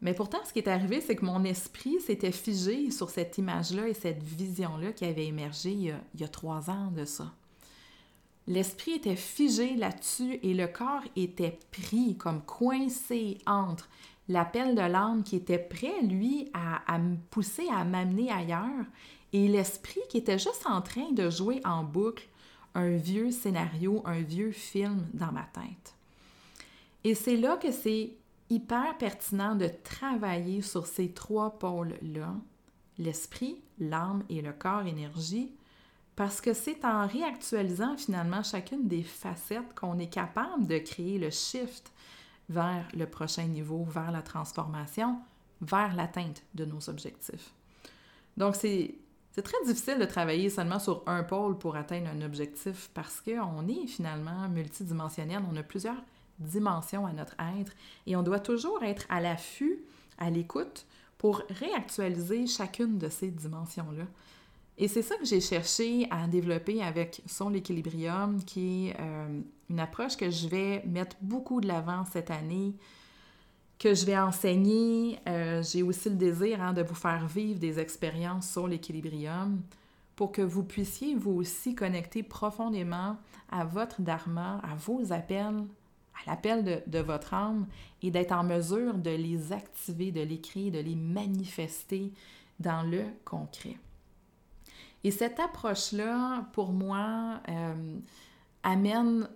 Mais 0.00 0.14
pourtant, 0.14 0.38
ce 0.44 0.52
qui 0.52 0.60
est 0.60 0.68
arrivé, 0.68 1.00
c'est 1.00 1.16
que 1.16 1.24
mon 1.24 1.42
esprit 1.44 2.00
s'était 2.00 2.32
figé 2.32 2.90
sur 2.90 3.10
cette 3.10 3.36
image-là 3.38 3.88
et 3.88 3.94
cette 3.94 4.22
vision-là 4.22 4.92
qui 4.92 5.04
avait 5.04 5.26
émergé 5.26 5.72
il 5.72 6.20
y, 6.20 6.24
a, 6.24 6.28
trois 6.28 6.70
ans 6.70 6.92
de 6.92 7.04
ça. 7.04 7.32
L'esprit 8.48 8.92
était 8.92 9.14
figé 9.14 9.76
là-dessus 9.76 10.40
et 10.42 10.54
le 10.54 10.66
corps 10.66 11.02
était 11.16 11.58
pris 11.70 12.16
comme 12.16 12.40
coincé 12.40 13.36
entre 13.46 13.90
l'appel 14.26 14.74
de 14.74 14.80
l'âme 14.80 15.22
qui 15.22 15.36
était 15.36 15.58
prêt, 15.58 16.00
lui, 16.02 16.50
à, 16.54 16.98
me 16.98 17.16
pousser, 17.30 17.66
à 17.70 17.84
m'amener 17.84 18.32
ailleurs, 18.32 18.86
et 19.34 19.48
l'esprit 19.48 20.00
qui 20.08 20.16
était 20.16 20.38
juste 20.38 20.64
en 20.64 20.80
train 20.80 21.12
de 21.12 21.28
jouer 21.28 21.60
en 21.66 21.84
boucle 21.84 22.26
un 22.74 22.96
vieux 22.96 23.30
scénario, 23.32 24.00
un 24.06 24.22
vieux 24.22 24.52
film 24.52 25.06
dans 25.12 25.30
ma 25.30 25.46
tête. 25.52 25.94
Et 27.04 27.14
c'est 27.14 27.36
là 27.36 27.58
que 27.58 27.70
c'est 27.70 28.12
hyper 28.48 28.96
pertinent 28.96 29.56
de 29.56 29.68
travailler 29.84 30.62
sur 30.62 30.86
ces 30.86 31.10
trois 31.10 31.58
pôles-là, 31.58 32.34
l'esprit, 32.98 33.60
l'âme 33.78 34.24
et 34.30 34.40
le 34.40 34.54
corps 34.54 34.86
énergie, 34.86 35.52
parce 36.18 36.40
que 36.40 36.52
c'est 36.52 36.84
en 36.84 37.06
réactualisant 37.06 37.96
finalement 37.96 38.42
chacune 38.42 38.88
des 38.88 39.04
facettes 39.04 39.72
qu'on 39.76 40.00
est 40.00 40.12
capable 40.12 40.66
de 40.66 40.78
créer 40.78 41.16
le 41.16 41.30
shift 41.30 41.92
vers 42.48 42.88
le 42.92 43.06
prochain 43.06 43.44
niveau, 43.44 43.84
vers 43.84 44.10
la 44.10 44.22
transformation, 44.22 45.20
vers 45.60 45.94
l'atteinte 45.94 46.42
de 46.56 46.64
nos 46.64 46.90
objectifs. 46.90 47.52
Donc, 48.36 48.56
c'est 48.56 48.96
très 49.36 49.64
difficile 49.64 50.00
de 50.00 50.06
travailler 50.06 50.50
seulement 50.50 50.80
sur 50.80 51.04
un 51.06 51.22
pôle 51.22 51.56
pour 51.56 51.76
atteindre 51.76 52.08
un 52.08 52.22
objectif 52.22 52.90
parce 52.94 53.20
qu'on 53.20 53.68
est 53.68 53.86
finalement 53.86 54.48
multidimensionnel, 54.48 55.44
on 55.48 55.54
a 55.54 55.62
plusieurs 55.62 56.02
dimension 56.40 57.06
à 57.06 57.12
notre 57.12 57.36
être 57.60 57.72
et 58.08 58.16
on 58.16 58.24
doit 58.24 58.40
toujours 58.40 58.82
être 58.82 59.06
à 59.08 59.20
l'affût, 59.20 59.84
à 60.18 60.30
l'écoute 60.30 60.84
pour 61.16 61.42
réactualiser 61.48 62.48
chacune 62.48 62.98
de 62.98 63.08
ces 63.08 63.28
dimensions-là. 63.28 64.06
Et 64.80 64.86
c'est 64.86 65.02
ça 65.02 65.16
que 65.16 65.24
j'ai 65.24 65.40
cherché 65.40 66.06
à 66.10 66.28
développer 66.28 66.82
avec 66.82 67.20
Son 67.26 67.50
l'équilibrium, 67.50 68.42
qui 68.44 68.88
est 68.88 68.96
euh, 69.00 69.40
une 69.68 69.80
approche 69.80 70.16
que 70.16 70.30
je 70.30 70.46
vais 70.46 70.82
mettre 70.86 71.16
beaucoup 71.20 71.60
de 71.60 71.66
l'avant 71.66 72.04
cette 72.04 72.30
année, 72.30 72.74
que 73.80 73.92
je 73.92 74.06
vais 74.06 74.16
enseigner. 74.16 75.18
Euh, 75.28 75.64
j'ai 75.64 75.82
aussi 75.82 76.08
le 76.08 76.14
désir 76.14 76.62
hein, 76.62 76.72
de 76.72 76.82
vous 76.82 76.94
faire 76.94 77.26
vivre 77.26 77.58
des 77.58 77.80
expériences 77.80 78.50
sur 78.50 78.68
l'équilibrium 78.68 79.60
pour 80.14 80.30
que 80.30 80.42
vous 80.42 80.62
puissiez 80.62 81.16
vous 81.16 81.32
aussi 81.32 81.74
connecter 81.74 82.22
profondément 82.22 83.16
à 83.50 83.64
votre 83.64 84.00
dharma, 84.00 84.60
à 84.62 84.76
vos 84.76 85.12
appels, 85.12 85.64
à 86.14 86.30
l'appel 86.30 86.84
de, 86.86 86.98
votre 86.98 87.34
âme 87.34 87.66
et 88.02 88.10
d'être 88.10 88.32
en 88.32 88.44
mesure 88.44 88.94
de 88.94 89.10
les 89.10 89.52
activer, 89.52 90.12
de 90.12 90.20
les 90.20 90.40
créer, 90.40 90.70
de 90.70 90.80
les 90.80 90.96
manifester 90.96 92.12
dans 92.60 92.82
le 92.82 93.04
concret. 93.24 93.76
Et 95.04 95.10
cette 95.10 95.38
approche-là, 95.40 96.46
pour 96.52 96.72
moi, 96.72 97.40
euh, 97.48 97.98
amène, 98.62 99.28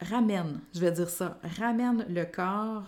ramène, 0.00 0.60
je 0.74 0.80
vais 0.80 0.92
dire 0.92 1.08
ça, 1.08 1.38
ramène 1.58 2.04
le 2.08 2.24
corps 2.24 2.84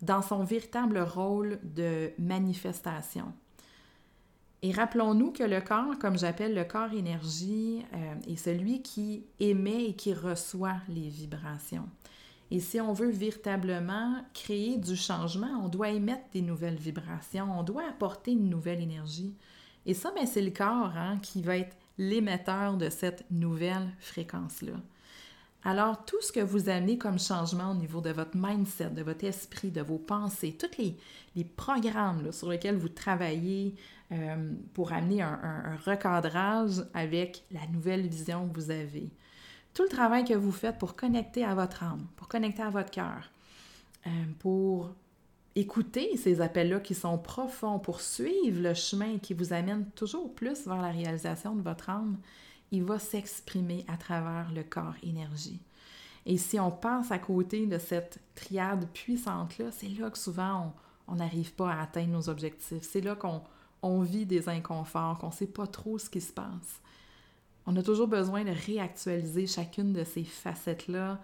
dans 0.00 0.22
son 0.22 0.44
véritable 0.44 0.98
rôle 0.98 1.58
de 1.62 2.10
manifestation. 2.18 3.32
Et 4.62 4.72
rappelons-nous 4.72 5.30
que 5.32 5.44
le 5.44 5.60
corps, 5.60 5.98
comme 6.00 6.18
j'appelle 6.18 6.54
le 6.54 6.64
corps 6.64 6.92
énergie, 6.92 7.84
euh, 7.94 8.14
est 8.26 8.36
celui 8.36 8.82
qui 8.82 9.24
émet 9.38 9.86
et 9.86 9.94
qui 9.94 10.14
reçoit 10.14 10.78
les 10.88 11.08
vibrations. 11.08 11.88
Et 12.50 12.60
si 12.60 12.80
on 12.80 12.92
veut 12.92 13.10
véritablement 13.10 14.16
créer 14.34 14.78
du 14.78 14.96
changement, 14.96 15.62
on 15.62 15.68
doit 15.68 15.90
émettre 15.90 16.24
des 16.32 16.42
nouvelles 16.42 16.78
vibrations, 16.78 17.46
on 17.56 17.62
doit 17.62 17.86
apporter 17.88 18.32
une 18.32 18.48
nouvelle 18.48 18.80
énergie. 18.80 19.34
Et 19.88 19.94
ça, 19.94 20.12
ben, 20.14 20.26
c'est 20.26 20.42
le 20.42 20.50
corps 20.50 20.92
hein, 20.96 21.18
qui 21.22 21.40
va 21.40 21.56
être 21.56 21.74
l'émetteur 21.96 22.76
de 22.76 22.90
cette 22.90 23.24
nouvelle 23.30 23.88
fréquence-là. 24.00 24.74
Alors, 25.64 26.04
tout 26.04 26.20
ce 26.20 26.30
que 26.30 26.40
vous 26.40 26.68
amenez 26.68 26.98
comme 26.98 27.18
changement 27.18 27.70
au 27.70 27.74
niveau 27.74 28.02
de 28.02 28.10
votre 28.10 28.36
mindset, 28.36 28.90
de 28.90 29.02
votre 29.02 29.24
esprit, 29.24 29.70
de 29.70 29.80
vos 29.80 29.96
pensées, 29.96 30.56
tous 30.56 30.78
les, 30.78 31.44
programmes 31.44 32.30
sur 32.32 32.50
lesquels 32.50 32.76
vous 32.76 32.90
travaillez 32.90 33.74
euh, 34.12 34.52
pour 34.74 34.92
amener 34.92 35.22
un 35.22 35.76
recadrage 35.84 36.84
avec 36.92 37.44
la 37.50 37.66
nouvelle 37.68 38.06
vision 38.06 38.46
que 38.46 38.60
vous 38.60 38.70
avez, 38.70 39.10
tout 39.72 39.84
le 39.84 39.88
travail 39.88 40.24
que 40.24 40.34
vous 40.34 40.52
faites 40.52 40.76
pour 40.76 40.96
connecter 40.96 41.44
à 41.44 41.54
votre 41.54 41.82
âme, 41.82 42.06
pour 42.16 42.28
connecter 42.28 42.62
à 42.62 42.70
votre 42.70 42.90
cœur, 42.90 43.30
euh, 44.06 44.10
pour 44.38 44.90
écouter 45.54 46.16
ces 46.16 46.40
appels-là 46.40 46.80
qui 46.80 46.94
sont 46.94 47.18
profonds, 47.18 47.78
pour 47.78 48.00
suivre 48.00 48.60
le 48.60 48.74
chemin 48.74 49.18
qui 49.18 49.34
vous 49.34 49.52
amène 49.52 49.86
toujours 49.90 50.34
plus 50.34 50.66
vers 50.66 50.80
la 50.80 50.90
réalisation 50.90 51.54
de 51.54 51.62
votre 51.62 51.90
âme, 51.90 52.18
il 52.70 52.84
va 52.84 52.98
s'exprimer 52.98 53.84
à 53.88 53.96
travers 53.96 54.52
le 54.52 54.62
corps 54.62 54.94
énergie. 55.02 55.60
Et 56.26 56.36
si 56.36 56.60
on 56.60 56.70
passe 56.70 57.10
à 57.10 57.18
côté 57.18 57.66
de 57.66 57.78
cette 57.78 58.18
triade 58.34 58.86
puissante-là, 58.92 59.70
c'est 59.70 59.88
là 59.88 60.10
que 60.10 60.18
souvent 60.18 60.74
on 61.06 61.16
n'arrive 61.16 61.54
pas 61.54 61.72
à 61.72 61.82
atteindre 61.82 62.12
nos 62.12 62.28
objectifs. 62.28 62.82
C'est 62.82 63.00
là 63.00 63.16
qu'on 63.16 63.42
on 63.82 64.02
vit 64.02 64.26
des 64.26 64.48
inconforts, 64.48 65.18
qu'on 65.18 65.28
ne 65.28 65.32
sait 65.32 65.46
pas 65.46 65.66
trop 65.66 65.98
ce 65.98 66.10
qui 66.10 66.20
se 66.20 66.32
passe. 66.32 66.82
On 67.66 67.76
a 67.76 67.82
toujours 67.82 68.08
besoin 68.08 68.44
de 68.44 68.52
réactualiser 68.66 69.46
chacune 69.46 69.92
de 69.92 70.04
ces 70.04 70.24
facettes-là 70.24 71.20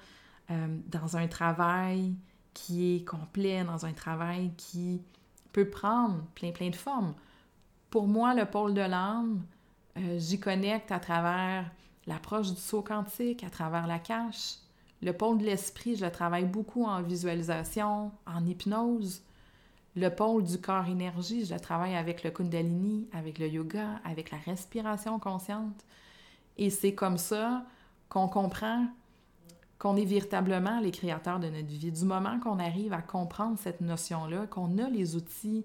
euh, 0.51 0.79
dans 0.89 1.17
un 1.17 1.27
travail 1.27 2.15
qui 2.55 2.97
est 2.97 3.05
complet, 3.05 3.65
dans 3.65 3.85
un 3.85 3.93
travail 3.93 4.53
qui 4.57 5.03
peut 5.53 5.69
prendre 5.69 6.23
plein, 6.35 6.53
plein 6.53 6.71
de 6.71 6.77
formes. 6.77 7.15
Pour 7.91 8.07
moi, 8.07 8.35
le 8.35 8.47
pôle 8.47 8.75
de 8.75 8.81
l'âme, 8.81 9.45
euh, 9.97 10.19
j'y 10.19 10.41
connecte 10.41 10.91
à 10.91 10.99
travers 10.99 11.71
l'approche 12.07 12.51
du 12.51 12.61
saut 12.61 12.83
quantique, 12.83 13.45
à 13.45 13.51
travers 13.51 13.87
la 13.87 13.99
cache, 13.99 14.57
Le 15.03 15.13
pôle 15.13 15.39
de 15.39 15.45
l'esprit, 15.45 15.97
je 15.97 16.07
travaille 16.07 16.47
beaucoup 16.47 16.85
en 16.85 17.03
visualisation, 17.03 18.11
en 18.27 18.47
hypnose. 18.47 19.23
Le 19.97 20.09
pôle 20.09 20.45
du 20.45 20.59
corps 20.59 20.87
énergie, 20.87 21.45
je 21.45 21.55
travaille 21.57 21.95
avec 21.95 22.25
le 22.25 22.31
kundalini, 22.31 23.07
avec 23.13 23.39
le 23.39 23.47
yoga, 23.47 24.01
avec 24.05 24.31
la 24.31 24.39
respiration 24.39 25.19
consciente. 25.19 25.85
Et 26.57 26.71
c'est 26.71 26.95
comme 26.95 27.19
ça 27.19 27.65
qu'on 28.09 28.29
comprend 28.29 28.87
qu'on 29.79 29.97
est 29.97 30.05
véritablement 30.05 30.81
les 30.81 30.91
créateurs 30.91 31.41
de 31.41 31.49
notre 31.49 31.67
vie. 31.67 31.91
Du 31.91 32.05
moment 32.05 32.39
qu'on 32.41 32.59
arrive 32.59 32.93
à 32.93 33.03
comprendre 33.03 33.59
cette 33.59 33.81
notion-là, 33.81 34.47
qu'on 34.47 34.79
a 34.79 34.89
les 34.89 35.17
outils 35.17 35.65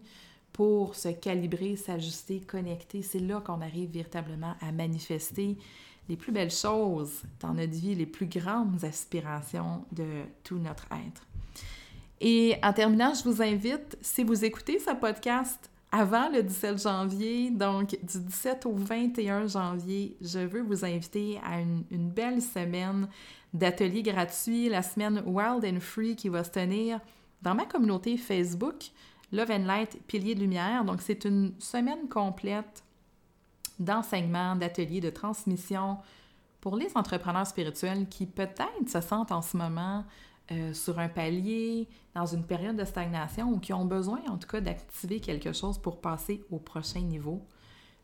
pour 0.52 0.96
se 0.96 1.10
calibrer, 1.10 1.76
s'ajuster, 1.76 2.42
connecter, 2.42 3.02
c'est 3.02 3.20
là 3.20 3.40
qu'on 3.40 3.62
arrive 3.62 3.92
véritablement 3.92 4.56
à 4.62 4.72
manifester 4.72 5.58
les 6.10 6.18
plus 6.18 6.32
belles 6.32 6.52
choses 6.52 7.22
dans 7.40 7.54
notre 7.54 7.74
vie, 7.74 7.96
les 7.96 8.08
plus 8.08 8.26
grandes 8.26 8.84
aspirations 8.84 9.86
de 9.92 10.24
tout 10.44 10.58
notre 10.58 10.88
être. 10.92 11.26
Et 12.20 12.56
en 12.64 12.74
terminant, 12.74 13.14
je 13.14 13.24
vous 13.24 13.42
invite, 13.42 13.98
si 14.02 14.24
vous 14.24 14.44
écoutez 14.44 14.80
ce 14.80 14.94
podcast 14.96 15.70
avant 15.92 16.30
le 16.30 16.44
17 16.44 16.82
janvier, 16.82 17.50
donc 17.50 17.98
du 18.04 18.20
17 18.20 18.66
au 18.68 18.74
21 18.74 19.48
janvier, 19.48 20.16
je 20.22 20.40
veux 20.40 20.62
vous 20.62 20.86
inviter 20.86 21.40
à 21.44 21.60
une, 21.60 21.84
belle 21.90 22.42
semaine 22.42 23.08
d'ateliers 23.54 24.04
gratuits, 24.04 24.70
la 24.70 24.84
semaine 24.84 25.24
Wild 25.26 25.66
and 25.66 25.80
Free 25.80 26.16
qui 26.16 26.30
va 26.30 26.44
se 26.44 26.52
tenir 26.52 27.00
dans 27.42 27.56
ma 27.56 27.66
communauté 27.66 28.18
Facebook, 28.18 28.92
Love 29.32 29.50
and 29.50 29.66
Light, 29.66 30.00
Pilier 30.06 30.36
de 30.36 30.42
Lumière. 30.42 30.86
Donc, 30.86 31.02
c'est 31.02 31.26
une 31.26 31.54
semaine 31.60 32.08
complète 32.08 32.84
d'enseignement, 33.80 34.56
d'ateliers, 34.56 35.02
de 35.02 35.10
transmission 35.10 35.98
pour 36.62 36.76
les 36.76 36.90
entrepreneurs 36.96 37.48
spirituels 37.48 38.08
qui 38.10 38.26
peut-être 38.26 38.90
se 38.90 39.02
sentent 39.02 39.32
en 39.32 39.42
ce 39.42 39.56
moment 39.58 40.04
euh, 40.52 40.74
sur 40.74 41.00
un 41.00 41.10
palier, 41.10 41.88
dans 42.16 42.26
une 42.26 42.44
période 42.44 42.76
de 42.76 42.86
stagnation 42.86 43.52
ou 43.52 43.60
qui 43.60 43.74
ont 43.74 43.86
besoin 43.86 44.20
en 44.28 44.38
tout 44.38 44.48
cas 44.48 44.62
d'activer 44.62 45.20
quelque 45.20 45.54
chose 45.54 45.78
pour 45.78 46.02
passer 46.02 46.44
au 46.50 46.58
prochain 46.58 47.02
niveau 47.02 47.46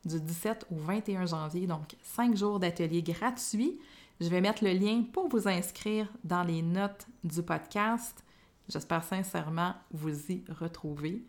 du 0.05 0.19
17 0.19 0.67
au 0.71 0.75
21 0.75 1.25
janvier. 1.25 1.67
Donc, 1.67 1.95
cinq 2.03 2.35
jours 2.35 2.59
d'ateliers 2.59 3.01
gratuits. 3.01 3.79
Je 4.21 4.29
vais 4.29 4.41
mettre 4.41 4.63
le 4.63 4.71
lien 4.71 5.03
pour 5.11 5.27
vous 5.27 5.47
inscrire 5.47 6.07
dans 6.23 6.43
les 6.43 6.61
notes 6.61 7.07
du 7.23 7.41
podcast. 7.41 8.23
J'espère 8.69 9.03
sincèrement 9.03 9.73
vous 9.91 10.31
y 10.31 10.43
retrouver. 10.59 11.23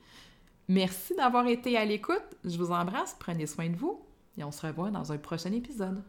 Merci 0.69 1.15
d'avoir 1.17 1.47
été 1.47 1.77
à 1.77 1.85
l'écoute. 1.85 2.37
Je 2.45 2.57
vous 2.59 2.71
embrasse. 2.71 3.17
Prenez 3.19 3.47
soin 3.47 3.69
de 3.69 3.77
vous 3.77 4.01
et 4.39 4.45
on 4.45 4.53
se 4.53 4.67
revoit 4.67 4.91
dans 4.91 5.13
un 5.13 5.19
prochain 5.19 5.53
épisode. 5.53 6.03